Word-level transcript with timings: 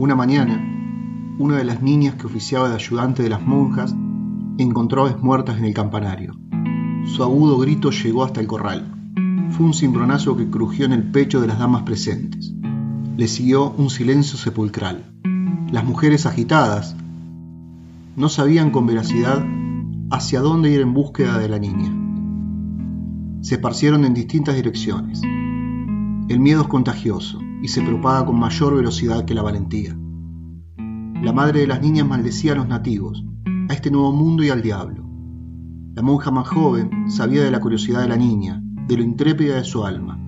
Una 0.00 0.14
mañana, 0.14 0.58
una 1.38 1.58
de 1.58 1.64
las 1.64 1.82
niñas 1.82 2.14
que 2.14 2.26
oficiaba 2.26 2.70
de 2.70 2.74
ayudante 2.74 3.22
de 3.22 3.28
las 3.28 3.42
monjas 3.42 3.94
encontró 4.56 5.02
aves 5.02 5.22
muertas 5.22 5.58
en 5.58 5.66
el 5.66 5.74
campanario. 5.74 6.34
Su 7.04 7.22
agudo 7.22 7.58
grito 7.58 7.90
llegó 7.90 8.24
hasta 8.24 8.40
el 8.40 8.46
corral. 8.46 8.94
Fue 9.50 9.66
un 9.66 9.74
cimbronazo 9.74 10.38
que 10.38 10.48
crujió 10.48 10.86
en 10.86 10.94
el 10.94 11.10
pecho 11.10 11.42
de 11.42 11.48
las 11.48 11.58
damas 11.58 11.82
presentes. 11.82 12.50
Le 13.18 13.28
siguió 13.28 13.72
un 13.72 13.90
silencio 13.90 14.38
sepulcral. 14.38 15.12
Las 15.70 15.84
mujeres 15.84 16.24
agitadas 16.24 16.96
no 18.16 18.30
sabían 18.30 18.70
con 18.70 18.86
veracidad 18.86 19.44
hacia 20.10 20.40
dónde 20.40 20.70
ir 20.70 20.80
en 20.80 20.94
búsqueda 20.94 21.36
de 21.36 21.48
la 21.50 21.58
niña. 21.58 21.94
Se 23.42 23.56
esparcieron 23.56 24.06
en 24.06 24.14
distintas 24.14 24.56
direcciones. 24.56 25.20
El 25.20 26.40
miedo 26.40 26.62
es 26.62 26.68
contagioso 26.68 27.38
y 27.62 27.68
se 27.68 27.82
propaga 27.82 28.26
con 28.26 28.38
mayor 28.38 28.74
velocidad 28.74 29.24
que 29.24 29.34
la 29.34 29.42
valentía. 29.42 29.96
La 31.22 31.34
madre 31.34 31.60
de 31.60 31.66
las 31.66 31.82
niñas 31.82 32.08
maldecía 32.08 32.52
a 32.52 32.54
los 32.54 32.66
nativos, 32.66 33.22
a 33.68 33.74
este 33.74 33.90
nuevo 33.90 34.10
mundo 34.10 34.42
y 34.42 34.48
al 34.48 34.62
diablo. 34.62 35.04
La 35.94 36.00
monja 36.00 36.30
más 36.30 36.48
joven 36.48 37.10
sabía 37.10 37.44
de 37.44 37.50
la 37.50 37.60
curiosidad 37.60 38.00
de 38.00 38.08
la 38.08 38.16
niña, 38.16 38.62
de 38.88 38.96
lo 38.96 39.02
intrépida 39.02 39.56
de 39.56 39.64
su 39.64 39.84
alma. 39.84 40.18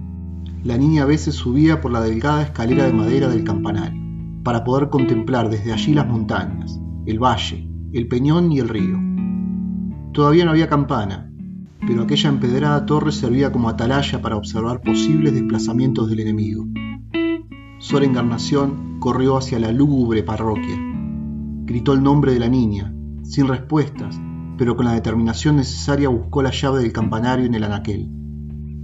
La 0.65 0.77
niña 0.77 1.05
a 1.05 1.07
veces 1.07 1.35
subía 1.35 1.81
por 1.81 1.93
la 1.93 2.03
delgada 2.03 2.43
escalera 2.43 2.85
de 2.85 2.93
madera 2.93 3.29
del 3.29 3.43
campanario, 3.43 4.03
para 4.45 4.65
poder 4.65 4.91
contemplar 4.91 5.49
desde 5.49 5.73
allí 5.73 5.95
las 5.95 6.07
montañas, 6.07 6.79
el 7.07 7.19
valle, 7.19 7.67
el 7.95 8.07
peñón 8.07 8.53
y 8.53 8.59
el 8.59 8.69
río. 8.69 8.99
Todavía 10.13 10.45
no 10.45 10.51
había 10.51 10.69
campana, 10.69 11.33
pero 11.87 12.03
aquella 12.03 12.29
empedrada 12.29 12.85
torre 12.85 13.13
servía 13.13 13.51
como 13.51 13.71
atalaya 13.71 14.21
para 14.21 14.37
observar 14.37 14.83
posibles 14.83 15.33
desplazamientos 15.33 16.11
del 16.11 16.21
enemigo. 16.21 16.67
Sor 17.83 18.05
Encarnación 18.05 19.01
corrió 19.01 19.37
hacia 19.37 19.59
la 19.59 19.73
lúgubre 19.73 20.23
parroquia. 20.23 20.77
Gritó 21.65 21.95
el 21.95 22.03
nombre 22.05 22.33
de 22.33 22.39
la 22.39 22.49
niña, 22.49 22.95
sin 23.25 23.49
respuestas, 23.49 24.21
pero 24.57 24.77
con 24.77 24.85
la 24.85 24.93
determinación 24.93 25.57
necesaria 25.57 26.09
buscó 26.09 26.43
la 26.43 26.53
llave 26.53 26.81
del 26.81 26.93
campanario 26.93 27.45
en 27.45 27.55
el 27.55 27.65
anaquel. 27.65 28.09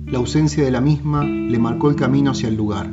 La 0.05 0.19
ausencia 0.19 0.65
de 0.65 0.73
la 0.73 0.81
misma 0.81 1.23
le 1.23 1.61
marcó 1.61 1.91
el 1.91 1.95
camino 1.95 2.33
hacia 2.33 2.49
el 2.49 2.57
lugar. 2.57 2.91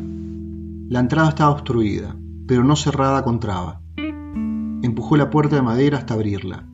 La 0.90 1.00
entrada 1.00 1.30
estaba 1.30 1.50
obstruida, 1.50 2.16
pero 2.46 2.64
no 2.64 2.76
cerrada 2.76 3.24
con 3.24 3.40
traba. 3.40 3.82
Empujó 4.84 5.18
la 5.18 5.32
puerta 5.32 5.56
de 5.56 5.64
madera 5.64 5.98
hasta 5.98 6.14
abrirla. 6.14 6.68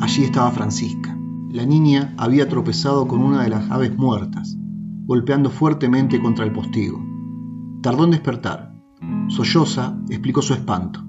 Allí 0.00 0.24
estaba 0.24 0.50
Francisca. 0.50 1.16
La 1.52 1.64
niña 1.64 2.14
había 2.18 2.48
tropezado 2.48 3.06
con 3.06 3.22
una 3.22 3.44
de 3.44 3.48
las 3.48 3.70
aves 3.70 3.96
muertas, 3.96 4.56
golpeando 5.06 5.50
fuertemente 5.50 6.20
contra 6.20 6.44
el 6.44 6.50
postigo. 6.50 7.15
Tardó 7.86 8.02
en 8.02 8.10
despertar. 8.10 8.74
Solloza 9.28 9.96
explicó 10.08 10.42
su 10.42 10.54
espanto. 10.54 11.04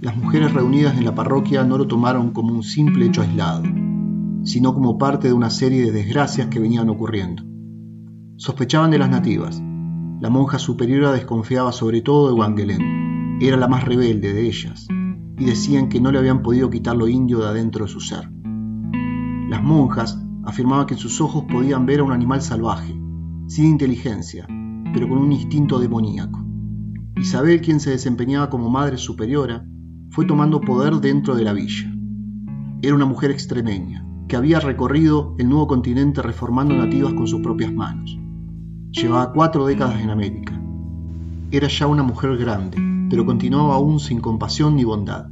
Las 0.00 0.16
mujeres 0.16 0.52
reunidas 0.52 0.98
en 0.98 1.04
la 1.04 1.14
parroquia 1.14 1.62
no 1.62 1.78
lo 1.78 1.86
tomaron 1.86 2.32
como 2.32 2.52
un 2.52 2.64
simple 2.64 3.06
hecho 3.06 3.22
aislado, 3.22 3.62
sino 4.42 4.74
como 4.74 4.98
parte 4.98 5.28
de 5.28 5.34
una 5.34 5.50
serie 5.50 5.84
de 5.84 5.92
desgracias 5.92 6.48
que 6.48 6.58
venían 6.58 6.88
ocurriendo. 6.88 7.44
Sospechaban 8.38 8.90
de 8.90 8.98
las 8.98 9.08
nativas. 9.08 9.62
La 10.20 10.30
monja 10.30 10.58
superiora 10.58 11.12
desconfiaba 11.12 11.70
sobre 11.70 12.02
todo 12.02 12.26
de 12.26 12.34
Wangelén. 12.34 13.38
Era 13.40 13.56
la 13.56 13.68
más 13.68 13.84
rebelde 13.84 14.34
de 14.34 14.48
ellas, 14.48 14.88
y 14.90 15.44
decían 15.44 15.88
que 15.88 16.00
no 16.00 16.10
le 16.10 16.18
habían 16.18 16.42
podido 16.42 16.70
quitar 16.70 16.96
lo 16.96 17.06
indio 17.06 17.38
de 17.38 17.46
adentro 17.46 17.84
de 17.84 17.92
su 17.92 18.00
ser. 18.00 18.28
Las 19.48 19.62
monjas 19.62 20.20
afirmaban 20.42 20.86
que 20.86 20.94
en 20.94 21.00
sus 21.00 21.20
ojos 21.20 21.44
podían 21.44 21.86
ver 21.86 22.00
a 22.00 22.02
un 22.02 22.10
animal 22.10 22.42
salvaje, 22.42 23.00
sin 23.46 23.66
inteligencia, 23.66 24.48
pero 24.94 25.08
con 25.08 25.18
un 25.18 25.32
instinto 25.32 25.78
demoníaco. 25.78 26.42
Isabel, 27.16 27.60
quien 27.60 27.80
se 27.80 27.90
desempeñaba 27.90 28.48
como 28.48 28.70
madre 28.70 28.96
superiora, 28.96 29.66
fue 30.10 30.24
tomando 30.24 30.60
poder 30.60 30.94
dentro 30.94 31.34
de 31.34 31.42
la 31.42 31.52
villa. 31.52 31.92
Era 32.80 32.94
una 32.94 33.04
mujer 33.04 33.32
extremeña, 33.32 34.06
que 34.28 34.36
había 34.36 34.60
recorrido 34.60 35.34
el 35.38 35.48
nuevo 35.48 35.66
continente 35.66 36.22
reformando 36.22 36.74
nativas 36.74 37.12
con 37.12 37.26
sus 37.26 37.40
propias 37.40 37.72
manos. 37.72 38.16
Llevaba 38.92 39.32
cuatro 39.32 39.66
décadas 39.66 40.00
en 40.00 40.10
América. 40.10 40.60
Era 41.50 41.68
ya 41.68 41.86
una 41.86 42.02
mujer 42.02 42.36
grande, 42.36 42.78
pero 43.10 43.26
continuaba 43.26 43.74
aún 43.74 43.98
sin 43.98 44.20
compasión 44.20 44.76
ni 44.76 44.84
bondad. 44.84 45.26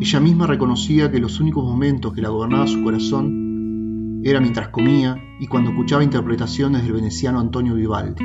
Ella 0.00 0.20
misma 0.20 0.46
reconocía 0.46 1.10
que 1.10 1.20
los 1.20 1.40
únicos 1.40 1.64
momentos 1.64 2.12
que 2.12 2.22
la 2.22 2.28
gobernaba 2.28 2.66
su 2.66 2.82
corazón 2.82 4.20
era 4.24 4.40
mientras 4.40 4.68
comía 4.68 5.16
y 5.40 5.46
cuando 5.46 5.70
escuchaba 5.70 6.04
interpretaciones 6.04 6.82
del 6.82 6.92
veneciano 6.92 7.40
Antonio 7.40 7.74
Vivaldi, 7.74 8.22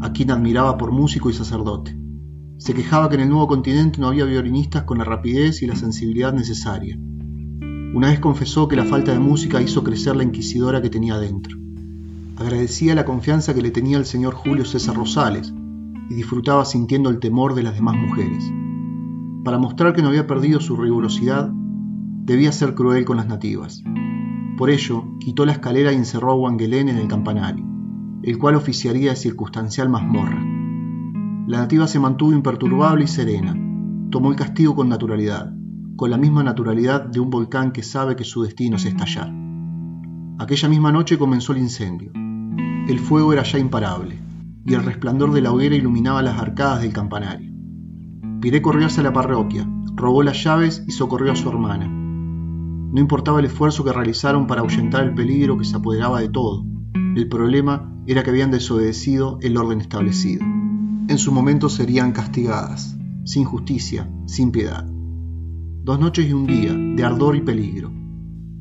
a 0.00 0.12
quien 0.12 0.30
admiraba 0.30 0.76
por 0.76 0.92
músico 0.92 1.30
y 1.30 1.32
sacerdote. 1.32 1.96
Se 2.58 2.74
quejaba 2.74 3.08
que 3.08 3.16
en 3.16 3.22
el 3.22 3.28
nuevo 3.28 3.48
continente 3.48 4.00
no 4.00 4.08
había 4.08 4.24
violinistas 4.24 4.84
con 4.84 4.98
la 4.98 5.04
rapidez 5.04 5.62
y 5.62 5.66
la 5.66 5.76
sensibilidad 5.76 6.32
necesaria. 6.32 6.98
Una 7.94 8.08
vez 8.08 8.20
confesó 8.20 8.68
que 8.68 8.76
la 8.76 8.84
falta 8.84 9.12
de 9.12 9.18
música 9.18 9.60
hizo 9.60 9.84
crecer 9.84 10.16
la 10.16 10.24
inquisidora 10.24 10.82
que 10.82 10.90
tenía 10.90 11.18
dentro. 11.18 11.56
Agradecía 12.36 12.94
la 12.94 13.04
confianza 13.04 13.54
que 13.54 13.62
le 13.62 13.70
tenía 13.70 13.98
el 13.98 14.04
señor 14.04 14.34
Julio 14.34 14.64
César 14.64 14.96
Rosales 14.96 15.54
y 16.10 16.14
disfrutaba 16.14 16.64
sintiendo 16.64 17.10
el 17.10 17.18
temor 17.18 17.54
de 17.54 17.62
las 17.62 17.74
demás 17.74 17.96
mujeres. 17.96 18.50
Para 19.44 19.58
mostrar 19.58 19.94
que 19.94 20.02
no 20.02 20.08
había 20.08 20.26
perdido 20.26 20.60
su 20.60 20.76
rigurosidad, 20.76 21.50
debía 21.52 22.52
ser 22.52 22.74
cruel 22.74 23.04
con 23.04 23.16
las 23.16 23.28
nativas. 23.28 23.82
Por 24.58 24.70
ello, 24.70 25.04
quitó 25.20 25.46
la 25.46 25.52
escalera 25.52 25.92
y 25.92 25.96
encerró 25.96 26.32
a 26.32 26.36
Wangelén 26.36 26.88
en 26.88 26.96
el 26.98 27.08
campanario, 27.08 27.64
el 28.26 28.38
cual 28.38 28.56
oficiaría 28.56 29.10
de 29.10 29.16
circunstancial 29.16 29.88
mazmorra. 29.88 30.44
La 31.46 31.58
nativa 31.58 31.86
se 31.86 32.00
mantuvo 32.00 32.32
imperturbable 32.32 33.04
y 33.04 33.06
serena, 33.06 33.56
tomó 34.10 34.30
el 34.30 34.36
castigo 34.36 34.74
con 34.74 34.88
naturalidad, 34.88 35.54
con 35.94 36.10
la 36.10 36.18
misma 36.18 36.42
naturalidad 36.42 37.06
de 37.06 37.20
un 37.20 37.30
volcán 37.30 37.70
que 37.70 37.84
sabe 37.84 38.16
que 38.16 38.24
su 38.24 38.42
destino 38.42 38.76
es 38.76 38.84
estallar. 38.84 39.32
Aquella 40.40 40.68
misma 40.68 40.90
noche 40.90 41.16
comenzó 41.16 41.52
el 41.52 41.58
incendio. 41.58 42.10
El 42.88 42.98
fuego 42.98 43.32
era 43.32 43.44
ya 43.44 43.60
imparable, 43.60 44.18
y 44.64 44.74
el 44.74 44.82
resplandor 44.82 45.32
de 45.32 45.42
la 45.42 45.52
hoguera 45.52 45.76
iluminaba 45.76 46.20
las 46.20 46.40
arcadas 46.40 46.82
del 46.82 46.92
campanario. 46.92 47.52
Piré 48.40 48.60
corrió 48.60 48.86
hacia 48.86 49.04
la 49.04 49.12
parroquia, 49.12 49.70
robó 49.94 50.24
las 50.24 50.42
llaves 50.42 50.82
y 50.84 50.90
socorrió 50.90 51.30
a 51.30 51.36
su 51.36 51.48
hermana. 51.48 51.86
No 51.86 53.00
importaba 53.00 53.38
el 53.38 53.46
esfuerzo 53.46 53.84
que 53.84 53.92
realizaron 53.92 54.48
para 54.48 54.62
ahuyentar 54.62 55.04
el 55.04 55.14
peligro 55.14 55.56
que 55.56 55.64
se 55.64 55.76
apoderaba 55.76 56.20
de 56.20 56.28
todo. 56.28 56.64
El 57.14 57.28
problema 57.28 57.95
era 58.06 58.22
que 58.22 58.30
habían 58.30 58.50
desobedecido 58.50 59.38
el 59.42 59.56
orden 59.56 59.80
establecido. 59.80 60.44
En 60.44 61.18
su 61.18 61.32
momento 61.32 61.68
serían 61.68 62.12
castigadas, 62.12 62.96
sin 63.24 63.44
justicia, 63.44 64.10
sin 64.26 64.52
piedad. 64.52 64.84
Dos 65.84 65.98
noches 65.98 66.28
y 66.28 66.32
un 66.32 66.46
día, 66.46 66.72
de 66.72 67.04
ardor 67.04 67.36
y 67.36 67.40
peligro. 67.40 67.92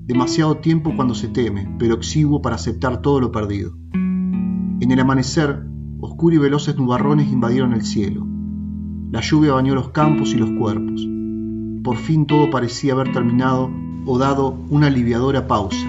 Demasiado 0.05 0.57
tiempo 0.57 0.93
cuando 0.95 1.15
se 1.15 1.27
teme, 1.27 1.75
pero 1.79 1.95
exiguo 1.95 2.41
para 2.41 2.55
aceptar 2.55 3.01
todo 3.01 3.19
lo 3.19 3.31
perdido. 3.31 3.75
En 3.93 4.91
el 4.91 4.99
amanecer, 4.99 5.65
oscuros 5.99 6.37
y 6.37 6.41
veloces 6.41 6.75
nubarrones 6.77 7.31
invadieron 7.31 7.73
el 7.73 7.83
cielo. 7.83 8.25
La 9.11 9.21
lluvia 9.21 9.53
bañó 9.53 9.73
los 9.73 9.89
campos 9.89 10.33
y 10.33 10.37
los 10.37 10.51
cuerpos. 10.51 11.07
Por 11.83 11.97
fin 11.97 12.25
todo 12.25 12.49
parecía 12.49 12.93
haber 12.93 13.11
terminado 13.11 13.71
o 14.05 14.17
dado 14.17 14.57
una 14.69 14.87
aliviadora 14.87 15.47
pausa, 15.47 15.87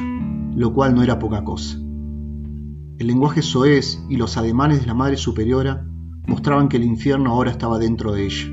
lo 0.54 0.72
cual 0.72 0.94
no 0.94 1.02
era 1.02 1.18
poca 1.18 1.44
cosa. 1.44 1.78
El 2.98 3.08
lenguaje 3.08 3.42
soez 3.42 4.02
y 4.08 4.16
los 4.16 4.38
ademanes 4.38 4.80
de 4.80 4.86
la 4.86 4.94
Madre 4.94 5.18
Superiora 5.18 5.86
mostraban 6.26 6.68
que 6.68 6.78
el 6.78 6.84
infierno 6.84 7.30
ahora 7.30 7.50
estaba 7.50 7.78
dentro 7.78 8.12
de 8.12 8.24
ella. 8.24 8.46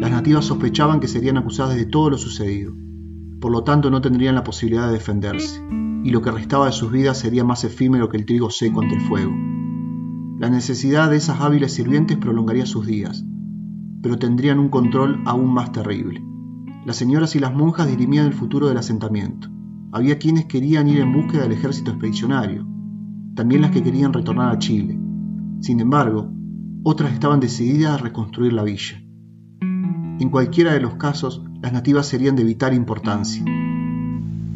Las 0.00 0.10
nativas 0.10 0.46
sospechaban 0.46 0.98
que 0.98 1.08
serían 1.08 1.36
acusadas 1.36 1.76
de 1.76 1.84
todo 1.84 2.08
lo 2.08 2.16
sucedido, 2.16 2.72
por 3.40 3.52
lo 3.52 3.64
tanto 3.64 3.90
no 3.90 4.00
tendrían 4.00 4.34
la 4.34 4.44
posibilidad 4.44 4.86
de 4.86 4.94
defenderse 4.94 5.62
y 6.04 6.10
lo 6.10 6.22
que 6.22 6.30
restaba 6.30 6.66
de 6.66 6.72
sus 6.72 6.90
vidas 6.90 7.18
sería 7.18 7.44
más 7.44 7.64
efímero 7.64 8.08
que 8.08 8.16
el 8.16 8.24
trigo 8.24 8.48
seco 8.48 8.80
ante 8.80 8.94
el 8.94 9.02
fuego. 9.02 9.32
La 10.38 10.48
necesidad 10.48 11.10
de 11.10 11.16
esas 11.16 11.40
hábiles 11.40 11.74
sirvientes 11.74 12.16
prolongaría 12.16 12.64
sus 12.64 12.86
días, 12.86 13.26
pero 14.02 14.18
tendrían 14.18 14.58
un 14.58 14.70
control 14.70 15.20
aún 15.26 15.52
más 15.52 15.72
terrible. 15.72 16.24
Las 16.86 16.96
señoras 16.96 17.36
y 17.36 17.40
las 17.40 17.52
monjas 17.52 17.88
dirimían 17.88 18.26
el 18.26 18.32
futuro 18.32 18.68
del 18.68 18.78
asentamiento. 18.78 19.48
Había 19.92 20.18
quienes 20.18 20.46
querían 20.46 20.88
ir 20.88 21.00
en 21.00 21.12
búsqueda 21.12 21.42
del 21.42 21.52
ejército 21.52 21.90
expedicionario, 21.90 22.66
también 23.38 23.62
las 23.62 23.70
que 23.70 23.82
querían 23.82 24.12
retornar 24.12 24.54
a 24.54 24.58
Chile. 24.58 24.98
Sin 25.60 25.80
embargo, 25.80 26.30
otras 26.82 27.14
estaban 27.14 27.40
decididas 27.40 27.92
a 27.92 28.02
reconstruir 28.02 28.52
la 28.52 28.64
villa. 28.64 29.02
En 30.20 30.28
cualquiera 30.28 30.74
de 30.74 30.80
los 30.80 30.96
casos, 30.96 31.42
las 31.62 31.72
nativas 31.72 32.06
serían 32.06 32.36
de 32.36 32.44
vital 32.44 32.74
importancia 32.74 33.42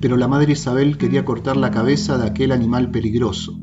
pero 0.03 0.17
la 0.17 0.27
madre 0.27 0.55
Isabel 0.55 0.99
quería 0.99 1.25
cortar 1.25 1.57
la 1.57 1.71
cabeza 1.71 2.19
de 2.19 2.27
aquel 2.27 2.51
animal 2.51 2.91
peligroso, 2.91 3.57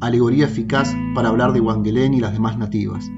alegoría 0.00 0.46
eficaz 0.46 0.96
para 1.14 1.28
hablar 1.28 1.52
de 1.52 1.60
Wangelén 1.60 2.14
y 2.14 2.20
las 2.20 2.32
demás 2.32 2.56
nativas. 2.56 3.10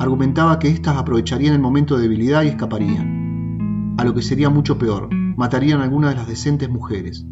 Argumentaba 0.00 0.58
que 0.58 0.68
éstas 0.68 0.96
aprovecharían 0.96 1.54
el 1.54 1.60
momento 1.60 1.94
de 1.94 2.02
debilidad 2.02 2.42
y 2.42 2.48
escaparían. 2.48 3.94
A 3.98 4.04
lo 4.04 4.14
que 4.14 4.22
sería 4.22 4.50
mucho 4.50 4.78
peor, 4.78 5.10
matarían 5.36 5.80
a 5.80 5.84
algunas 5.84 6.10
de 6.10 6.16
las 6.16 6.26
decentes 6.26 6.68
mujeres. 6.68 7.24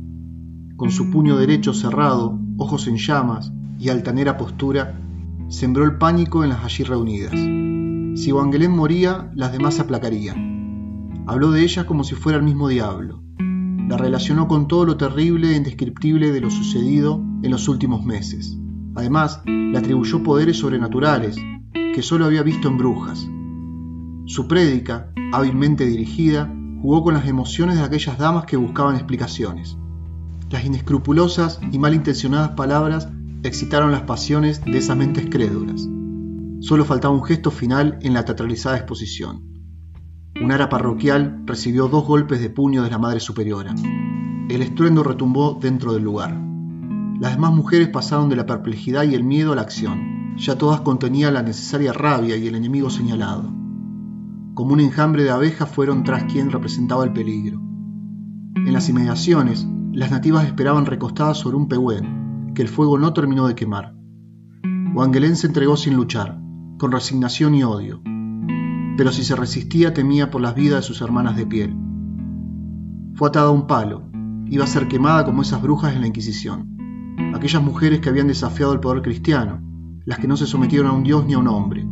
Con 0.77 0.93
su 0.93 1.11
puño 1.11 1.37
derecho 1.37 1.75
cerrado, 1.75 2.39
ojos 2.57 2.87
en 2.87 2.97
llamas 2.97 3.53
y 3.79 3.89
altanera 3.89 4.37
postura, 4.37 5.01
sembró 5.49 5.85
el 5.85 5.99
pánico 5.99 6.43
en 6.45 6.51
las 6.51 6.65
allí 6.65 6.85
reunidas. 6.85 7.33
Si 8.19 8.33
Wangelén 8.33 8.71
moría, 8.71 9.31
las 9.35 9.53
demás 9.53 9.75
se 9.75 9.83
aplacarían. 9.83 11.25
Habló 11.27 11.51
de 11.51 11.63
ella 11.63 11.87
como 11.87 12.05
si 12.05 12.15
fuera 12.15 12.39
el 12.39 12.45
mismo 12.45 12.69
diablo. 12.69 13.23
La 13.89 13.97
relacionó 13.97 14.49
con 14.49 14.69
todo 14.69 14.87
lo 14.87 14.97
terrible 14.97 15.53
e 15.53 15.57
indescriptible 15.57 16.33
de 16.33 16.41
lo 16.41 16.51
sucedido 16.51 17.23
en 17.43 17.51
los 17.51 17.69
últimos 17.69 18.05
meses. 18.05 18.57
Además, 18.95 19.43
le 19.45 19.77
atribuyó 19.77 20.23
poderes 20.23 20.59
sobrenaturales 20.59 21.37
que 21.73 22.03
solo 22.03 22.25
había 22.25 22.43
visto 22.43 22.69
en 22.69 22.79
brujas. 22.79 23.29
Su 24.27 24.49
prédica, 24.49 25.13
hábilmente 25.33 25.87
dirigida, 25.87 26.55
jugó 26.81 27.03
con 27.03 27.15
las 27.15 27.27
emociones 27.27 27.77
de 27.77 27.83
aquellas 27.83 28.19
damas 28.19 28.45
que 28.47 28.57
buscaban 28.57 28.95
explicaciones. 28.95 29.77
Las 30.55 30.65
inescrupulosas 30.65 31.59
y 31.73 31.81
malintencionadas 31.81 32.51
palabras 32.51 33.09
excitaron 33.43 33.91
las 33.91 34.03
pasiones 34.03 34.65
de 34.65 34.79
esas 34.79 34.97
mentes 34.97 35.27
crédulas. 35.29 35.85
Solo 36.61 36.85
faltaba 36.85 37.13
un 37.13 37.25
gesto 37.25 37.51
final 37.51 37.99
en 38.03 38.15
la 38.15 38.25
teatralizada 38.25 38.77
exposición. 38.77 39.43
Un 40.41 40.53
ara 40.53 40.69
parroquial 40.69 41.43
recibió 41.45 41.89
dos 41.89 42.07
golpes 42.07 42.41
de 42.41 42.51
puño 42.51 42.85
de 42.85 42.91
la 42.91 42.99
Madre 42.99 43.19
Superiora. 43.19 43.75
El 44.49 44.63
estruendo 44.63 45.03
retumbó 45.03 45.59
dentro 45.61 45.93
del 45.93 46.05
lugar. 46.05 46.41
Las 47.19 47.33
demás 47.33 47.53
mujeres 47.53 47.89
pasaron 47.89 48.29
de 48.29 48.37
la 48.37 48.47
perplejidad 48.47 49.03
y 49.03 49.17
el 49.17 49.25
miedo 49.25 49.55
a 49.55 49.57
la 49.57 49.63
acción. 49.63 50.37
Ya 50.37 50.57
todas 50.57 50.83
contenían 50.83 51.35
la 51.35 51.43
necesaria 51.43 51.93
rabia 51.93 52.37
y 52.37 52.47
el 52.47 52.55
enemigo 52.55 52.91
señalado. 52.91 53.53
Como 54.55 54.75
un 54.75 54.79
enjambre 54.79 55.25
de 55.25 55.31
abejas 55.31 55.69
fueron 55.69 56.05
tras 56.05 56.33
quien 56.33 56.53
representaba 56.53 57.03
el 57.03 57.13
peligro. 57.13 57.61
En 58.55 58.73
las 58.73 58.89
inmediaciones, 58.89 59.67
las 59.95 60.11
nativas 60.11 60.45
esperaban 60.45 60.87
recostadas 60.87 61.39
sobre 61.39 61.57
un 61.57 61.69
pehuen, 61.69 62.53
que 62.53 62.63
el 62.63 62.69
fuego 62.69 62.99
no 62.99 63.13
terminó 63.13 63.47
de 63.47 63.55
quemar. 63.55 63.95
Wangelén 64.93 65.37
se 65.37 65.47
entregó 65.47 65.77
sin 65.77 65.95
luchar, 65.95 66.41
con 66.79 66.91
resignación 66.91 67.55
y 67.55 67.63
odio, 67.63 68.03
pero 68.97 69.13
si 69.13 69.23
se 69.23 69.37
resistía 69.37 69.95
temía 69.95 70.33
por 70.33 70.41
las 70.41 70.57
vidas 70.57 70.81
de 70.81 70.87
sus 70.89 71.01
hermanas 71.01 71.37
de 71.37 71.47
piel. 71.47 71.77
Fue 73.15 73.29
atada 73.29 73.47
a 73.47 73.53
un 73.53 73.69
palo, 73.69 74.03
iba 74.47 74.65
a 74.65 74.69
ser 74.69 74.89
quemada 74.89 75.25
como 75.25 75.43
esas 75.43 75.63
brujas 75.63 75.95
en 75.95 76.01
la 76.01 76.09
Inquisición, 76.09 77.15
aquellas 77.33 77.63
mujeres 77.63 78.01
que 78.01 78.09
habían 78.09 78.27
desafiado 78.27 78.73
el 78.73 78.81
poder 78.81 79.01
cristiano, 79.01 79.61
las 80.05 80.19
que 80.19 80.27
no 80.27 80.37
se 80.37 80.47
sometieron 80.47 80.89
a 80.89 80.93
un 80.93 81.05
dios 81.05 81.25
ni 81.25 81.35
a 81.35 81.39
un 81.39 81.47
hombre. 81.47 81.87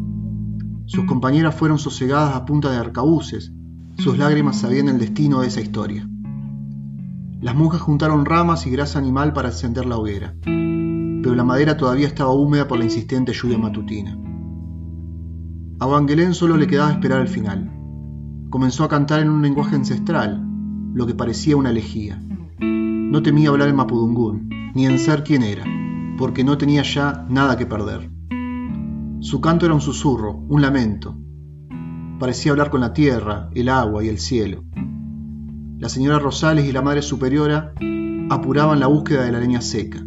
Sus 0.86 1.04
compañeras 1.04 1.54
fueron 1.54 1.78
sosegadas 1.78 2.34
a 2.34 2.44
punta 2.46 2.68
de 2.72 2.78
arcabuces, 2.78 3.52
sus 3.96 4.18
lágrimas 4.18 4.58
sabían 4.58 4.88
el 4.88 4.98
destino 4.98 5.42
de 5.42 5.46
esa 5.46 5.60
historia. 5.60 6.08
Las 7.42 7.56
monjas 7.56 7.80
juntaron 7.80 8.24
ramas 8.24 8.68
y 8.68 8.70
grasa 8.70 9.00
animal 9.00 9.32
para 9.32 9.48
encender 9.48 9.84
la 9.84 9.96
hoguera, 9.96 10.36
pero 10.44 11.34
la 11.34 11.42
madera 11.42 11.76
todavía 11.76 12.06
estaba 12.06 12.30
húmeda 12.30 12.68
por 12.68 12.78
la 12.78 12.84
insistente 12.84 13.32
lluvia 13.32 13.58
matutina. 13.58 14.16
A 15.80 15.86
Wangelén 15.88 16.34
solo 16.34 16.56
le 16.56 16.68
quedaba 16.68 16.92
esperar 16.92 17.20
el 17.20 17.26
final. 17.26 17.68
Comenzó 18.48 18.84
a 18.84 18.88
cantar 18.88 19.22
en 19.22 19.28
un 19.28 19.42
lenguaje 19.42 19.74
ancestral, 19.74 20.40
lo 20.94 21.04
que 21.04 21.16
parecía 21.16 21.56
una 21.56 21.70
elegía. 21.70 22.22
No 22.60 23.22
temía 23.24 23.48
hablar 23.48 23.70
en 23.70 23.74
mapudungún, 23.74 24.48
ni 24.76 24.86
en 24.86 25.00
ser 25.00 25.24
quien 25.24 25.42
era, 25.42 25.64
porque 26.18 26.44
no 26.44 26.56
tenía 26.58 26.82
ya 26.82 27.26
nada 27.28 27.56
que 27.58 27.66
perder. 27.66 28.08
Su 29.18 29.40
canto 29.40 29.66
era 29.66 29.74
un 29.74 29.80
susurro, 29.80 30.32
un 30.48 30.62
lamento. 30.62 31.18
Parecía 32.20 32.52
hablar 32.52 32.70
con 32.70 32.82
la 32.82 32.92
tierra, 32.92 33.50
el 33.52 33.68
agua 33.68 34.04
y 34.04 34.08
el 34.08 34.20
cielo 34.20 34.62
la 35.82 35.88
señora 35.88 36.20
Rosales 36.20 36.64
y 36.64 36.70
la 36.70 36.80
Madre 36.80 37.02
Superiora 37.02 37.74
apuraban 38.30 38.78
la 38.78 38.86
búsqueda 38.86 39.24
de 39.24 39.32
la 39.32 39.40
leña 39.40 39.60
seca. 39.60 40.00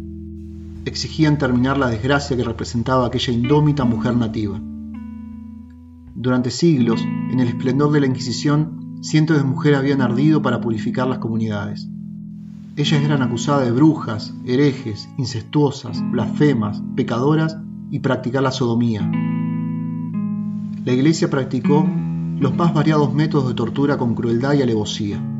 Exigían 0.86 1.36
terminar 1.36 1.76
la 1.76 1.90
desgracia 1.90 2.34
que 2.34 2.44
representaba 2.44 3.06
aquella 3.06 3.34
indómita 3.34 3.84
mujer 3.84 4.16
nativa. 4.16 4.58
Durante 6.14 6.50
siglos, 6.50 7.02
en 7.30 7.40
el 7.40 7.48
esplendor 7.48 7.92
de 7.92 8.00
la 8.00 8.06
Inquisición, 8.06 9.02
cientos 9.02 9.36
de 9.36 9.44
mujeres 9.44 9.78
habían 9.78 10.00
ardido 10.00 10.40
para 10.40 10.62
purificar 10.62 11.08
las 11.08 11.18
comunidades. 11.18 11.86
Ellas 12.76 13.04
eran 13.04 13.20
acusadas 13.20 13.66
de 13.66 13.72
brujas, 13.72 14.32
herejes, 14.46 15.10
incestuosas, 15.18 16.02
blasfemas, 16.10 16.82
pecadoras 16.96 17.58
y 17.90 17.98
practicar 17.98 18.42
la 18.42 18.50
sodomía. 18.50 19.02
La 20.86 20.92
Iglesia 20.94 21.28
practicó 21.28 21.86
los 22.40 22.56
más 22.56 22.72
variados 22.72 23.12
métodos 23.12 23.48
de 23.48 23.54
tortura 23.54 23.98
con 23.98 24.14
crueldad 24.14 24.54
y 24.54 24.62
alevosía. 24.62 25.34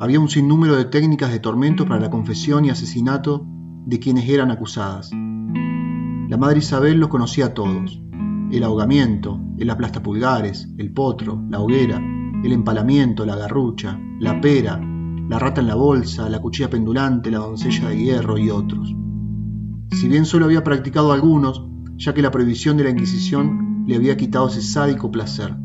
Había 0.00 0.18
un 0.18 0.28
sinnúmero 0.28 0.74
de 0.74 0.86
técnicas 0.86 1.30
de 1.30 1.38
tormento 1.38 1.86
para 1.86 2.00
la 2.00 2.10
confesión 2.10 2.64
y 2.64 2.70
asesinato 2.70 3.46
de 3.86 4.00
quienes 4.00 4.28
eran 4.28 4.50
acusadas. 4.50 5.12
La 5.12 6.36
madre 6.36 6.58
Isabel 6.58 6.98
los 6.98 7.08
conocía 7.08 7.46
a 7.46 7.54
todos. 7.54 8.02
El 8.50 8.64
ahogamiento, 8.64 9.40
el 9.56 9.70
aplastapulgares, 9.70 10.68
el 10.78 10.92
potro, 10.92 11.44
la 11.48 11.60
hoguera, 11.60 12.02
el 12.42 12.52
empalamiento, 12.52 13.24
la 13.24 13.36
garrucha, 13.36 14.00
la 14.18 14.40
pera, 14.40 14.80
la 15.28 15.38
rata 15.38 15.60
en 15.60 15.68
la 15.68 15.76
bolsa, 15.76 16.28
la 16.28 16.40
cuchilla 16.40 16.68
pendulante, 16.68 17.30
la 17.30 17.38
doncella 17.38 17.88
de 17.88 17.96
hierro 17.96 18.36
y 18.36 18.50
otros. 18.50 18.92
Si 19.92 20.08
bien 20.08 20.26
solo 20.26 20.46
había 20.46 20.64
practicado 20.64 21.12
algunos, 21.12 21.64
ya 21.96 22.12
que 22.12 22.22
la 22.22 22.32
prohibición 22.32 22.76
de 22.76 22.84
la 22.84 22.90
Inquisición 22.90 23.84
le 23.86 23.94
había 23.94 24.16
quitado 24.16 24.48
ese 24.48 24.60
sádico 24.60 25.12
placer. 25.12 25.56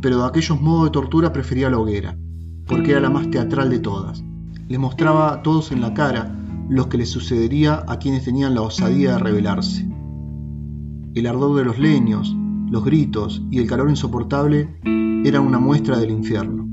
Pero 0.00 0.20
de 0.22 0.26
aquellos 0.26 0.58
modos 0.58 0.84
de 0.84 0.90
tortura 0.92 1.32
prefería 1.32 1.68
la 1.68 1.78
hoguera, 1.78 2.16
porque 2.70 2.92
era 2.92 3.00
la 3.00 3.10
más 3.10 3.28
teatral 3.30 3.68
de 3.68 3.80
todas. 3.80 4.22
Le 4.68 4.78
mostraba 4.78 5.32
a 5.32 5.42
todos 5.42 5.72
en 5.72 5.80
la 5.80 5.92
cara 5.92 6.32
lo 6.68 6.88
que 6.88 6.98
les 6.98 7.10
sucedería 7.10 7.84
a 7.88 7.98
quienes 7.98 8.24
tenían 8.24 8.54
la 8.54 8.62
osadía 8.62 9.14
de 9.14 9.18
rebelarse. 9.18 9.90
El 11.16 11.26
ardor 11.26 11.56
de 11.56 11.64
los 11.64 11.80
leños, 11.80 12.32
los 12.70 12.84
gritos 12.84 13.42
y 13.50 13.58
el 13.58 13.66
calor 13.66 13.90
insoportable 13.90 14.78
eran 15.24 15.44
una 15.44 15.58
muestra 15.58 15.98
del 15.98 16.12
infierno. 16.12 16.68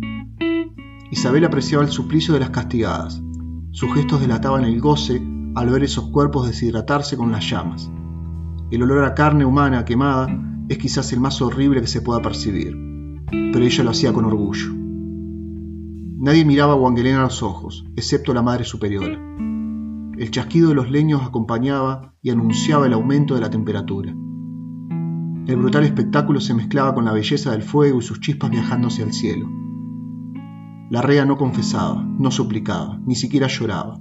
Isabel 1.09 1.45
apreciaba 1.45 1.83
el 1.83 1.89
suplicio 1.89 2.35
de 2.35 2.41
las 2.41 2.51
castigadas. 2.51 3.19
Sus 3.71 3.91
gestos 3.95 4.21
delataban 4.21 4.65
el 4.65 4.79
goce 4.79 5.19
al 5.55 5.69
ver 5.71 5.83
esos 5.83 6.09
cuerpos 6.09 6.45
deshidratarse 6.45 7.17
con 7.17 7.31
las 7.31 7.49
llamas. 7.49 7.89
El 8.69 8.83
olor 8.83 9.03
a 9.03 9.15
carne 9.15 9.45
humana 9.45 9.83
quemada 9.83 10.27
es 10.69 10.77
quizás 10.77 11.11
el 11.11 11.21
más 11.21 11.41
horrible 11.41 11.81
que 11.81 11.87
se 11.87 12.01
pueda 12.01 12.21
percibir, 12.21 12.77
pero 13.31 13.65
ella 13.65 13.83
lo 13.83 13.89
hacía 13.89 14.13
con 14.13 14.25
orgullo. 14.25 14.76
Nadie 16.19 16.45
miraba 16.45 16.73
a 16.73 16.77
Wangelén 16.77 17.17
a 17.17 17.21
los 17.21 17.43
ojos, 17.43 17.85
excepto 17.95 18.33
la 18.33 18.41
Madre 18.41 18.63
Superiora. 18.63 19.19
El 20.17 20.31
chasquido 20.31 20.69
de 20.69 20.73
los 20.73 20.89
leños 20.89 21.21
acompañaba 21.21 22.15
y 22.23 22.31
anunciaba 22.31 22.87
el 22.87 22.93
aumento 22.93 23.35
de 23.35 23.41
la 23.41 23.51
temperatura. 23.51 24.15
El 25.45 25.57
brutal 25.57 25.83
espectáculo 25.83 26.41
se 26.41 26.55
mezclaba 26.55 26.95
con 26.95 27.05
la 27.05 27.13
belleza 27.13 27.51
del 27.51 27.61
fuego 27.61 27.99
y 27.99 28.01
sus 28.01 28.19
chispas 28.19 28.49
viajando 28.49 28.87
hacia 28.87 29.05
el 29.05 29.13
cielo. 29.13 29.47
La 30.89 31.03
rea 31.03 31.23
no 31.23 31.37
confesaba, 31.37 32.03
no 32.03 32.31
suplicaba, 32.31 32.99
ni 33.05 33.13
siquiera 33.13 33.45
lloraba. 33.45 33.99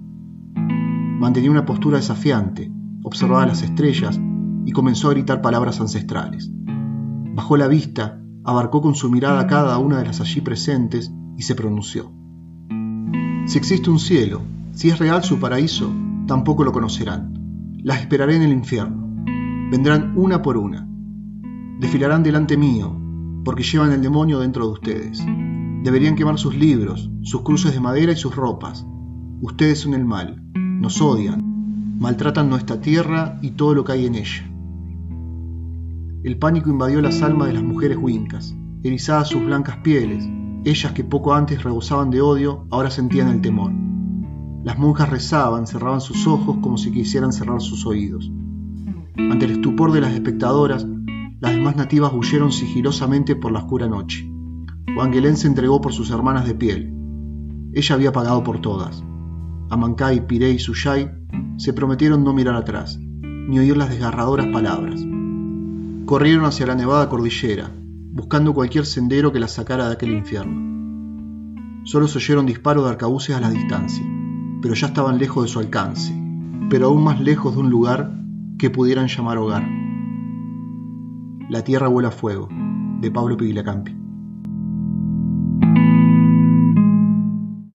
Mantenía 0.56 1.50
una 1.50 1.66
postura 1.66 1.98
desafiante, 1.98 2.72
observaba 3.02 3.44
las 3.44 3.62
estrellas 3.62 4.18
y 4.64 4.72
comenzó 4.72 5.08
a 5.08 5.12
gritar 5.12 5.42
palabras 5.42 5.82
ancestrales. 5.82 6.50
Bajó 7.34 7.58
la 7.58 7.68
vista, 7.68 8.22
abarcó 8.42 8.80
con 8.80 8.94
su 8.94 9.10
mirada 9.10 9.46
cada 9.46 9.76
una 9.76 9.98
de 9.98 10.06
las 10.06 10.22
allí 10.22 10.40
presentes 10.40 11.12
y 11.36 11.42
se 11.42 11.54
pronunció. 11.54 12.12
Si 13.46 13.58
existe 13.58 13.90
un 13.90 13.98
cielo, 13.98 14.42
si 14.72 14.90
es 14.90 14.98
real 14.98 15.22
su 15.22 15.38
paraíso, 15.38 15.92
tampoco 16.26 16.64
lo 16.64 16.72
conocerán. 16.72 17.78
Las 17.82 18.00
esperaré 18.00 18.36
en 18.36 18.42
el 18.42 18.52
infierno. 18.52 19.24
Vendrán 19.70 20.12
una 20.16 20.42
por 20.42 20.56
una. 20.56 20.88
Desfilarán 21.78 22.22
delante 22.22 22.56
mío, 22.56 22.94
porque 23.44 23.62
llevan 23.62 23.92
el 23.92 24.02
demonio 24.02 24.40
dentro 24.40 24.66
de 24.66 24.72
ustedes. 24.72 25.24
Deberían 25.82 26.16
quemar 26.16 26.38
sus 26.38 26.56
libros, 26.56 27.10
sus 27.22 27.42
cruces 27.42 27.72
de 27.72 27.80
madera 27.80 28.12
y 28.12 28.16
sus 28.16 28.34
ropas. 28.34 28.84
Ustedes 29.40 29.80
son 29.80 29.94
el 29.94 30.04
mal, 30.04 30.42
nos 30.54 31.00
odian, 31.00 31.96
maltratan 31.98 32.48
nuestra 32.48 32.80
tierra 32.80 33.38
y 33.42 33.52
todo 33.52 33.74
lo 33.74 33.84
que 33.84 33.92
hay 33.92 34.06
en 34.06 34.14
ella. 34.16 34.50
El 36.24 36.38
pánico 36.38 36.70
invadió 36.70 37.00
las 37.00 37.22
almas 37.22 37.48
de 37.48 37.54
las 37.54 37.62
mujeres 37.62 37.98
huincas, 38.00 38.56
erizadas 38.82 39.28
sus 39.28 39.44
blancas 39.44 39.76
pieles, 39.78 40.28
ellas 40.70 40.92
que 40.92 41.04
poco 41.04 41.32
antes 41.32 41.62
rebosaban 41.62 42.10
de 42.10 42.20
odio, 42.20 42.66
ahora 42.70 42.90
sentían 42.90 43.28
el 43.28 43.40
temor. 43.40 43.72
Las 44.64 44.76
monjas 44.80 45.08
rezaban, 45.08 45.68
cerraban 45.68 46.00
sus 46.00 46.26
ojos 46.26 46.56
como 46.60 46.76
si 46.76 46.90
quisieran 46.90 47.32
cerrar 47.32 47.60
sus 47.60 47.86
oídos. 47.86 48.32
Ante 49.16 49.44
el 49.44 49.52
estupor 49.52 49.92
de 49.92 50.00
las 50.00 50.12
espectadoras, 50.12 50.84
las 51.38 51.52
demás 51.52 51.76
nativas 51.76 52.12
huyeron 52.12 52.50
sigilosamente 52.50 53.36
por 53.36 53.52
la 53.52 53.60
oscura 53.60 53.86
noche. 53.86 54.28
Wangelén 54.96 55.36
se 55.36 55.46
entregó 55.46 55.80
por 55.80 55.92
sus 55.92 56.10
hermanas 56.10 56.46
de 56.48 56.56
piel. 56.56 56.92
Ella 57.72 57.94
había 57.94 58.10
pagado 58.10 58.42
por 58.42 58.60
todas. 58.60 59.04
Amancay, 59.70 60.26
Piré 60.26 60.50
y 60.50 60.58
Suyay 60.58 61.10
se 61.58 61.72
prometieron 61.74 62.24
no 62.24 62.32
mirar 62.32 62.56
atrás, 62.56 62.98
ni 62.98 63.60
oír 63.60 63.76
las 63.76 63.90
desgarradoras 63.90 64.48
palabras. 64.48 65.00
Corrieron 66.06 66.44
hacia 66.44 66.66
la 66.66 66.74
nevada 66.74 67.08
cordillera, 67.08 67.70
buscando 68.16 68.54
cualquier 68.54 68.86
sendero 68.86 69.30
que 69.30 69.38
la 69.38 69.46
sacara 69.46 69.88
de 69.88 69.92
aquel 69.92 70.12
infierno. 70.12 71.84
Solo 71.84 72.08
se 72.08 72.16
oyeron 72.16 72.46
disparos 72.46 72.84
de 72.84 72.90
arcabuces 72.90 73.36
a 73.36 73.40
la 73.42 73.50
distancia, 73.50 74.02
pero 74.62 74.72
ya 74.72 74.86
estaban 74.86 75.18
lejos 75.18 75.44
de 75.44 75.48
su 75.50 75.58
alcance, 75.58 76.14
pero 76.70 76.86
aún 76.86 77.04
más 77.04 77.20
lejos 77.20 77.54
de 77.54 77.60
un 77.60 77.68
lugar 77.68 78.18
que 78.58 78.70
pudieran 78.70 79.08
llamar 79.08 79.36
hogar. 79.36 79.68
La 81.50 81.62
tierra 81.62 81.88
vuela 81.88 82.08
a 82.08 82.10
fuego, 82.10 82.48
de 83.02 83.10
Pablo 83.10 83.36
Piglacampi. 83.36 84.05